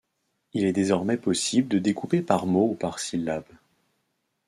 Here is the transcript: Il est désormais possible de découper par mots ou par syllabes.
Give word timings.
Il 0.53 0.65
est 0.65 0.73
désormais 0.73 1.15
possible 1.15 1.67
de 1.67 1.77
découper 1.77 2.23
par 2.23 2.47
mots 2.47 2.69
ou 2.71 2.73
par 2.73 2.97
syllabes. 2.97 3.45